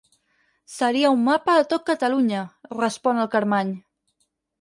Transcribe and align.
Seria 0.75 1.11
un 1.17 1.19
mapa 1.27 1.57
de 1.59 1.65
tot 1.73 1.85
Catalunya 1.89 2.39
—respon 2.69 3.21
el 3.25 3.29
Carmany—. 3.37 3.75